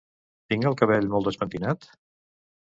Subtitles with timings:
[0.53, 1.87] Tinc el cabell molt despentinat?